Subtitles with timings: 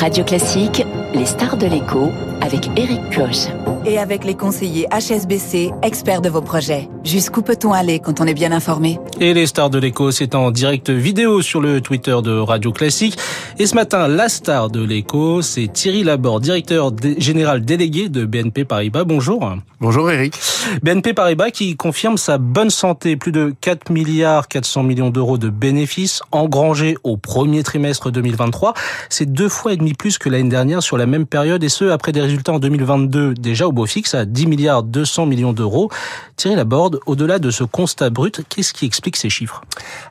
[0.00, 2.10] Radio Classique, les stars de l'écho
[2.40, 3.50] avec Eric Koch.
[3.86, 6.88] Et avec les conseillers HSBC, experts de vos projets.
[7.02, 8.98] Jusqu'où peut-on aller quand on est bien informé?
[9.20, 13.16] Et les stars de l'écho, c'est en direct vidéo sur le Twitter de Radio Classique.
[13.58, 18.66] Et ce matin, la star de l'écho, c'est Thierry Laborde, directeur général délégué de BNP
[18.66, 19.04] Paribas.
[19.04, 19.50] Bonjour.
[19.80, 20.38] Bonjour Eric.
[20.82, 23.16] BNP Paribas qui confirme sa bonne santé.
[23.16, 28.74] Plus de 4 milliards 400 millions d'euros de bénéfices engrangés au premier trimestre 2023.
[29.08, 31.86] C'est deux fois et demi plus que l'année dernière sur la même période et ce,
[31.86, 35.90] après des résultats en 2022 déjà au beau fixe à 10 milliards 200 millions d'euros.
[36.36, 39.62] Thierry Laborde, au-delà de ce constat brut, qu'est-ce qui explique ces chiffres?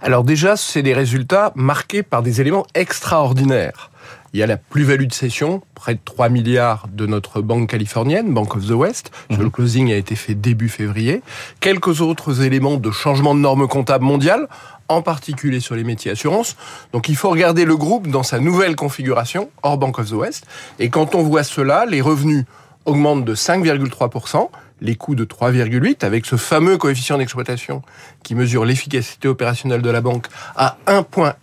[0.00, 3.90] Alors déjà, c'est des résultats marqués par des éléments extraordinaires.
[4.32, 8.32] Il y a la plus-value de cession, près de 3 milliards de notre banque californienne,
[8.32, 9.10] Bank of the West.
[9.30, 9.50] Le mhm.
[9.50, 11.22] closing a été fait début février.
[11.60, 14.46] Quelques autres éléments de changement de normes comptables mondiales,
[14.88, 16.56] en particulier sur les métiers assurance.
[16.92, 20.46] Donc il faut regarder le groupe dans sa nouvelle configuration, hors Bank of the West.
[20.78, 22.44] Et quand on voit cela, les revenus
[22.88, 24.48] augmentent de 5,3%,
[24.80, 27.82] les coûts de 3,8, avec ce fameux coefficient d'exploitation
[28.22, 31.34] qui mesure l'efficacité opérationnelle de la banque à 1,5 point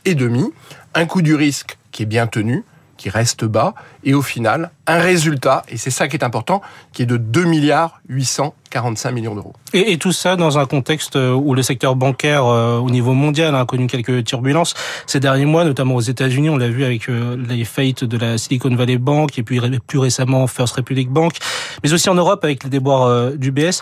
[0.96, 2.64] un coût du risque qui est bien tenu,
[2.98, 6.62] qui reste bas, et au final, un résultat, et c'est ça qui est important,
[6.94, 9.54] qui est de 2 milliards 845 millions d'euros.
[9.74, 13.56] Et, tout ça dans un contexte euh, où le secteur bancaire euh, au niveau mondial
[13.56, 14.74] a connu quelques turbulences
[15.08, 18.38] ces derniers mois, notamment aux États-Unis, on l'a vu avec euh, les faillites de la
[18.38, 21.38] Silicon Valley Bank et puis plus récemment First Republic Bank,
[21.84, 23.82] mais aussi en Europe avec les déboires du BS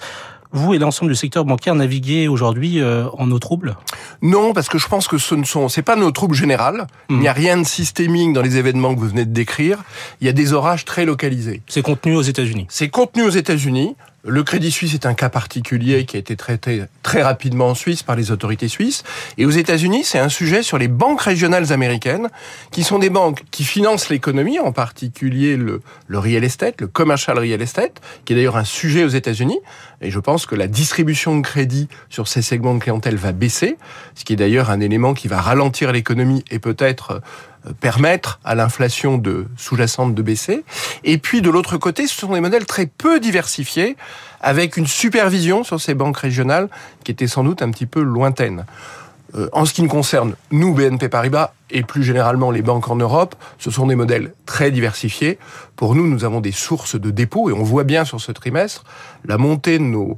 [0.54, 3.76] vous et l'ensemble du secteur bancaire naviguez aujourd'hui euh, en eau trouble?
[4.22, 6.88] Non, parce que je pense que ce ne sont, c'est pas nos troubles générales.
[7.10, 7.38] Il n'y a hmm.
[7.38, 9.84] rien de systémique dans les événements que vous venez de décrire.
[10.22, 11.62] Il y a des orages très localisés.
[11.68, 12.68] C'est contenu aux États-Unis.
[12.70, 13.96] C'est contenu aux États-Unis.
[14.26, 18.04] Le Crédit Suisse est un cas particulier qui a été traité très rapidement en Suisse
[18.04, 19.04] par les autorités suisses.
[19.38, 22.30] Et aux États-Unis, c'est un sujet sur les banques régionales américaines,
[22.72, 27.38] qui sont des banques qui financent l'économie, en particulier le, le real estate, le commercial
[27.38, 29.60] real estate, qui est d'ailleurs un sujet aux États-Unis.
[30.00, 33.78] Et je pense que la distribution de crédit sur ces segments de clientèle va baisser,
[34.16, 37.22] ce qui est d'ailleurs un élément qui va ralentir l'économie et peut-être
[37.80, 40.64] permettre à l'inflation de sous-jacente de baisser.
[41.04, 43.96] Et puis de l'autre côté, ce sont des modèles très peu diversifiés,
[44.42, 46.68] avec une supervision sur ces banques régionales
[47.04, 48.66] qui était sans doute un petit peu lointaine.
[49.36, 52.96] Euh, en ce qui nous concerne, nous, BNP Paribas, et plus généralement les banques en
[52.96, 55.38] Europe, ce sont des modèles très diversifiés.
[55.76, 58.86] Pour nous, nous avons des sources de dépôts, et on voit bien sur ce trimestre
[59.26, 60.18] la montée de nos,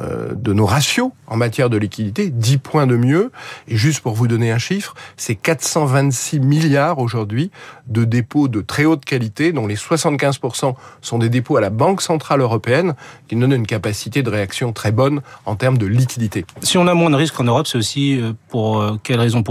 [0.00, 0.34] euh,
[0.64, 3.30] ratios en matière de liquidité, 10 points de mieux.
[3.68, 7.50] Et juste pour vous donner un chiffre, c'est 426 milliards aujourd'hui
[7.88, 12.00] de dépôts de très haute qualité, dont les 75% sont des dépôts à la Banque
[12.00, 12.94] Centrale Européenne,
[13.28, 16.46] qui donnent une capacité de réaction très bonne en termes de liquidité.
[16.62, 19.42] Si on a moins de risques en Europe, c'est aussi euh, pour euh, quelle raison?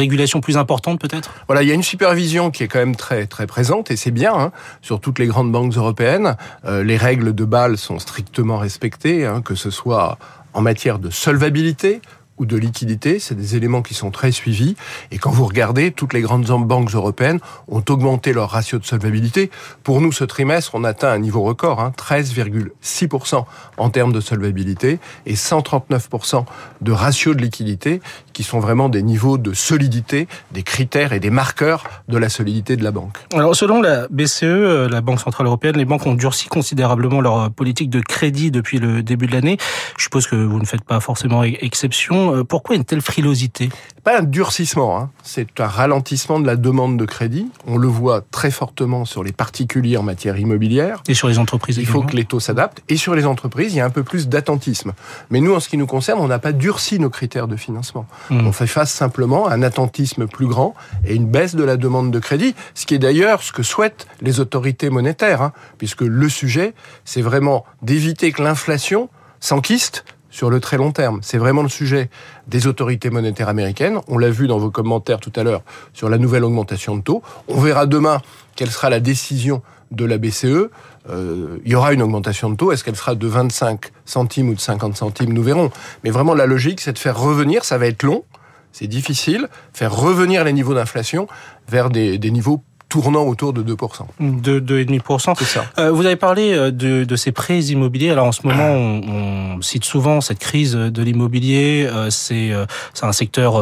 [0.00, 1.30] Régulation plus importante peut-être?
[1.46, 4.10] Voilà, il y a une supervision qui est quand même très très présente et c'est
[4.10, 4.52] bien hein,
[4.82, 6.36] sur toutes les grandes banques européennes.
[6.66, 10.18] les règles de Bâle sont strictement respectées, hein, que ce soit
[10.52, 12.00] en matière de solvabilité,
[12.40, 14.74] ou de liquidité, c'est des éléments qui sont très suivis.
[15.12, 19.50] Et quand vous regardez, toutes les grandes banques européennes ont augmenté leur ratio de solvabilité.
[19.84, 23.44] Pour nous, ce trimestre, on atteint un niveau record, hein, 13,6%
[23.76, 26.46] en termes de solvabilité et 139%
[26.80, 28.00] de ratio de liquidité,
[28.32, 32.76] qui sont vraiment des niveaux de solidité, des critères et des marqueurs de la solidité
[32.76, 33.18] de la banque.
[33.34, 37.50] Alors, selon la BCE, euh, la Banque Centrale Européenne, les banques ont durci considérablement leur
[37.50, 39.58] politique de crédit depuis le début de l'année.
[39.98, 42.29] Je suppose que vous ne faites pas forcément exception.
[42.30, 43.68] Euh, pourquoi une telle frilosité?
[44.02, 45.10] Pas un durcissement, hein.
[45.22, 47.50] c'est un ralentissement de la demande de crédit.
[47.66, 51.02] On le voit très fortement sur les particuliers en matière immobilière.
[51.06, 52.82] Et sur les entreprises Il faut que les taux s'adaptent.
[52.88, 54.92] Et sur les entreprises, il y a un peu plus d'attentisme.
[55.28, 58.06] Mais nous, en ce qui nous concerne, on n'a pas durci nos critères de financement.
[58.30, 58.46] Hmm.
[58.46, 60.74] On fait face simplement à un attentisme plus grand
[61.04, 64.06] et une baisse de la demande de crédit, ce qui est d'ailleurs ce que souhaitent
[64.22, 66.74] les autorités monétaires, hein, puisque le sujet,
[67.04, 69.10] c'est vraiment d'éviter que l'inflation
[69.40, 71.20] s'enquiste sur le très long terme.
[71.22, 72.08] C'est vraiment le sujet
[72.46, 74.00] des autorités monétaires américaines.
[74.08, 77.22] On l'a vu dans vos commentaires tout à l'heure sur la nouvelle augmentation de taux.
[77.48, 78.20] On verra demain
[78.56, 80.70] quelle sera la décision de la BCE.
[81.08, 82.72] Euh, il y aura une augmentation de taux.
[82.72, 85.32] Est-ce qu'elle sera de 25 centimes ou de 50 centimes?
[85.32, 85.70] Nous verrons.
[86.04, 88.24] Mais vraiment, la logique, c'est de faire revenir, ça va être long,
[88.72, 91.26] c'est difficile, faire revenir les niveaux d'inflation
[91.68, 94.02] vers des, des niveaux tournant autour de 2%.
[94.20, 95.34] De 2,5%.
[95.38, 95.64] C'est ça.
[95.78, 98.10] Euh, vous avez parlé euh, de, de ces prêts immobiliers.
[98.10, 101.88] Alors en ce moment, on, on cite souvent cette crise de l'immobilier.
[101.88, 103.54] Euh, c'est euh, c'est un secteur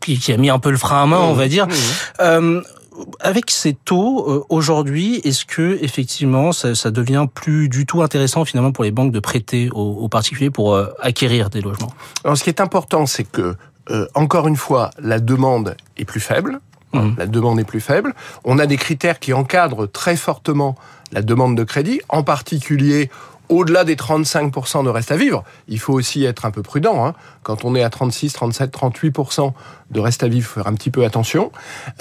[0.00, 1.68] qui, qui, a mis un peu le frein à main, on va dire.
[3.20, 8.72] Avec ces taux aujourd'hui, est-ce que effectivement ça, ça, devient plus du tout intéressant finalement
[8.72, 11.92] pour les banques de prêter aux, aux particuliers pour acquérir des logements?
[12.24, 13.54] Alors, ce qui est important, c'est que
[14.14, 16.60] encore une fois, la demande est plus faible
[16.92, 17.10] Mmh.
[17.18, 18.14] La demande est plus faible.
[18.44, 20.76] On a des critères qui encadrent très fortement
[21.12, 23.10] la demande de crédit, en particulier
[23.50, 27.04] au-delà des 35% de reste à vivre, il faut aussi être un peu prudent.
[27.04, 27.14] Hein.
[27.42, 29.52] Quand on est à 36, 37, 38%
[29.90, 31.50] de reste à vivre, il faut faire un petit peu attention.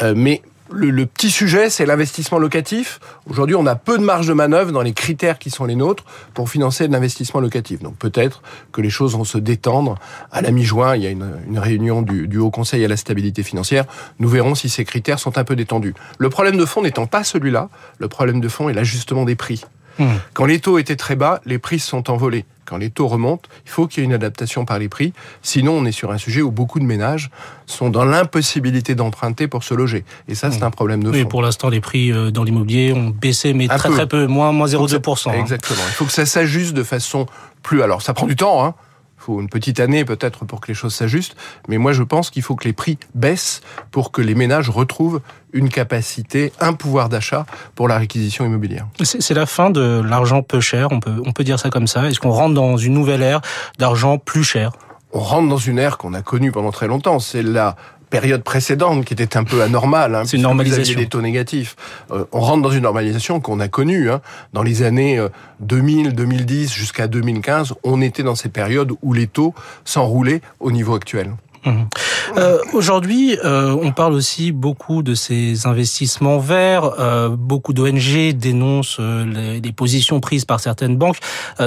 [0.02, 3.00] Euh, mais le, petit sujet, c'est l'investissement locatif.
[3.30, 6.04] Aujourd'hui, on a peu de marge de manœuvre dans les critères qui sont les nôtres
[6.34, 7.82] pour financer de l'investissement locatif.
[7.82, 9.96] Donc peut-être que les choses vont se détendre.
[10.32, 13.44] À la mi-juin, il y a une, réunion du, du, Haut Conseil à la stabilité
[13.44, 13.86] financière.
[14.20, 15.94] Nous verrons si ces critères sont un peu détendus.
[16.18, 19.64] Le problème de fond n'étant pas celui-là, le problème de fond est l'ajustement des prix.
[20.00, 20.18] Hmm.
[20.34, 22.46] Quand les taux étaient très bas, les prix sont envolés.
[22.66, 25.12] Quand les taux remontent, il faut qu'il y ait une adaptation par les prix.
[25.42, 27.32] Sinon, on est sur un sujet où beaucoup de ménages
[27.66, 30.06] sont dans l'impossibilité d'emprunter pour se loger.
[30.28, 30.66] Et ça, c'est hmm.
[30.66, 31.18] un problème de fond.
[31.18, 34.52] Oui, pour l'instant, les prix euh, dans l'immobilier ont baissé, mais très très peu, moins,
[34.52, 35.30] moins 0,2%.
[35.30, 35.34] Hein.
[35.40, 35.82] Exactement.
[35.88, 37.26] Il faut que ça s'ajuste de façon
[37.64, 37.82] plus...
[37.82, 38.76] Alors, ça prend du temps, hein
[39.30, 41.36] faut une petite année peut-être pour que les choses s'ajustent,
[41.68, 43.62] mais moi je pense qu'il faut que les prix baissent
[43.92, 45.22] pour que les ménages retrouvent
[45.54, 47.46] une capacité, un pouvoir d'achat
[47.76, 48.88] pour la réquisition immobilière.
[49.04, 52.10] C'est la fin de l'argent peu cher, on peut, on peut dire ça comme ça.
[52.10, 53.42] Est-ce qu'on rentre dans une nouvelle ère
[53.78, 54.72] d'argent plus cher?
[55.12, 57.20] On rentre dans une ère qu'on a connue pendant très longtemps.
[57.20, 57.76] C'est la
[58.10, 60.16] période précédente qui était un peu anormale.
[60.16, 61.00] Hein, c'est une normalisation.
[61.00, 61.76] des taux négatifs.
[62.12, 64.10] Euh, on rentre dans une normalisation qu'on a connue.
[64.10, 64.22] Hein.
[64.54, 65.22] Dans les années
[65.60, 69.54] 2000, euh, 2010 jusqu'à 2015, on était dans ces périodes où les taux
[69.86, 71.32] s'enroulaient au niveau actuel.
[72.38, 77.00] Euh, Aujourd'hui, euh, on parle aussi beaucoup de ces investissements verts.
[77.00, 81.20] Euh, beaucoup d'ONG dénoncent les, positions prises par certaines banques.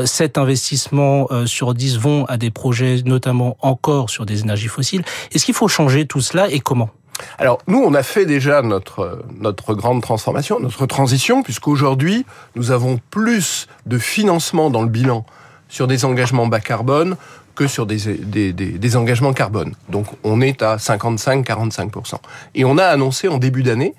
[0.04, 5.02] Cet investissement sur 10 vont à des projets, notamment encore sur des énergies fossiles.
[5.32, 6.90] Est-ce qu'il faut changer tout cela et comment?
[7.38, 12.98] Alors nous, on a fait déjà notre notre grande transformation, notre transition, puisqu'aujourd'hui nous avons
[13.10, 15.24] plus de financement dans le bilan
[15.72, 17.16] sur des engagements bas carbone
[17.54, 19.75] que sur des, des, engagements carbone.
[19.88, 22.14] Donc on est à 55-45%.
[22.54, 23.94] Et on a annoncé en début d'année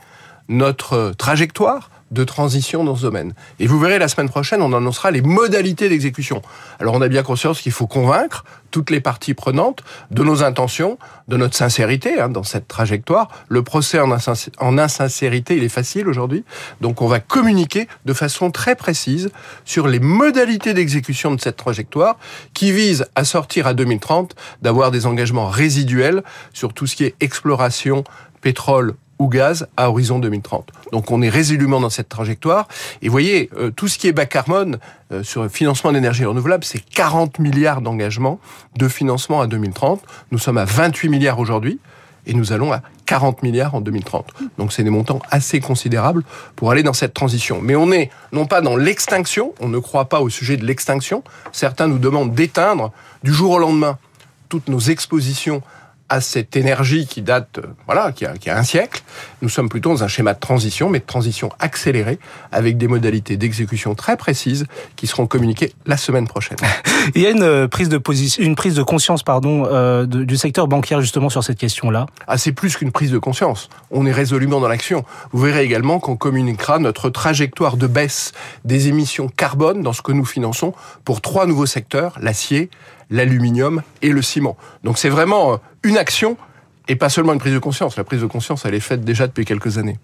[0.50, 3.34] notre trajectoire de transition dans ce domaine.
[3.60, 6.42] Et vous verrez, la semaine prochaine, on annoncera les modalités d'exécution.
[6.80, 10.98] Alors on a bien conscience qu'il faut convaincre toutes les parties prenantes de nos intentions,
[11.28, 13.30] de notre sincérité hein, dans cette trajectoire.
[13.48, 14.10] Le procès en,
[14.60, 16.44] en insincérité, il est facile aujourd'hui.
[16.82, 19.32] Donc on va communiquer de façon très précise
[19.64, 22.18] sur les modalités d'exécution de cette trajectoire
[22.54, 26.24] qui vise à sortir à 2030 d'avoir des engagements résiduels
[26.54, 28.04] sur tout ce qui est exploration,
[28.42, 30.72] pétrole ou gaz à horizon 2030.
[30.92, 32.68] Donc on est résolument dans cette trajectoire.
[33.02, 34.80] Et vous voyez, euh, tout ce qui est bas carbone
[35.12, 38.40] euh, sur le financement d'énergie renouvelable, c'est 40 milliards d'engagements
[38.78, 40.02] de financement à 2030.
[40.32, 41.80] Nous sommes à 28 milliards aujourd'hui
[42.26, 44.32] et nous allons à 40 milliards en 2030.
[44.58, 46.24] Donc c'est des montants assez considérables
[46.56, 47.60] pour aller dans cette transition.
[47.62, 51.24] Mais on est non pas dans l'extinction, on ne croit pas au sujet de l'extinction.
[51.52, 52.92] Certains nous demandent d'éteindre
[53.24, 53.98] du jour au lendemain
[54.50, 55.62] toutes nos expositions
[56.14, 59.02] à cette énergie qui date, euh, voilà, qui a, qui a, un siècle.
[59.42, 62.20] Nous sommes plutôt dans un schéma de transition, mais de transition accélérée,
[62.52, 66.58] avec des modalités d'exécution très précises qui seront communiquées la semaine prochaine.
[67.16, 70.38] Il y a une euh, prise de position, une prise de conscience, pardon, euh, du
[70.38, 72.06] secteur bancaire justement sur cette question-là.
[72.28, 73.70] Ah, c'est plus qu'une prise de conscience.
[73.90, 75.06] On est résolument dans l'action.
[75.32, 78.34] Vous verrez également qu'on communiquera notre trajectoire de baisse
[78.66, 80.74] des émissions carbone dans ce que nous finançons
[81.06, 82.70] pour trois nouveaux secteurs l'acier,
[83.10, 84.58] l'aluminium et le ciment.
[84.84, 86.38] Donc c'est vraiment euh, une action
[86.88, 87.96] et pas seulement une prise de conscience.
[87.96, 89.98] La prise de conscience, elle est faite déjà depuis quelques années.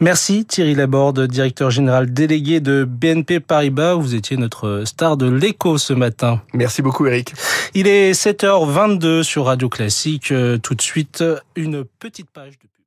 [0.00, 3.94] Merci Thierry Laborde, directeur général délégué de BNP Paribas.
[3.94, 6.42] Vous étiez notre star de l'écho ce matin.
[6.52, 7.34] Merci beaucoup Eric.
[7.74, 10.30] Il est 7h22 sur Radio Classique.
[10.30, 11.24] Euh, tout de suite,
[11.56, 12.77] une petite page de